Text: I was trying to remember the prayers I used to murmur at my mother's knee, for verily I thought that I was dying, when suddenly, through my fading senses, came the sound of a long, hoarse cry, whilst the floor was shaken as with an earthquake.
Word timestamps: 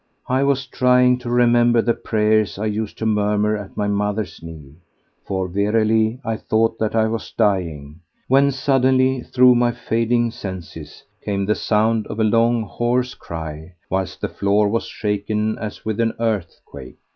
I 0.27 0.41
was 0.41 0.65
trying 0.65 1.19
to 1.19 1.29
remember 1.29 1.79
the 1.79 1.93
prayers 1.93 2.57
I 2.57 2.65
used 2.65 2.97
to 2.97 3.05
murmur 3.05 3.55
at 3.55 3.77
my 3.77 3.87
mother's 3.87 4.41
knee, 4.41 4.77
for 5.27 5.47
verily 5.47 6.19
I 6.25 6.37
thought 6.37 6.79
that 6.79 6.95
I 6.95 7.05
was 7.05 7.31
dying, 7.37 7.99
when 8.27 8.49
suddenly, 8.49 9.21
through 9.21 9.53
my 9.53 9.71
fading 9.71 10.31
senses, 10.31 11.03
came 11.23 11.45
the 11.45 11.53
sound 11.53 12.07
of 12.07 12.19
a 12.19 12.23
long, 12.23 12.63
hoarse 12.63 13.13
cry, 13.13 13.75
whilst 13.91 14.21
the 14.21 14.27
floor 14.27 14.67
was 14.69 14.85
shaken 14.85 15.55
as 15.59 15.85
with 15.85 15.99
an 15.99 16.13
earthquake. 16.19 16.97